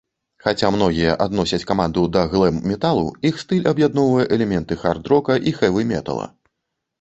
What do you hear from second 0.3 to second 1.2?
Хаця многія